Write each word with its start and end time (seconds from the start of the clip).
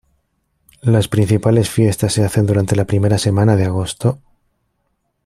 Las 0.81 1.07
principales 1.07 1.69
fiestas 1.69 2.11
se 2.13 2.25
hacen 2.25 2.47
durante 2.47 2.75
la 2.75 2.85
primera 2.85 3.19
semana 3.19 3.55
de 3.55 3.65
agosto. 3.65 4.19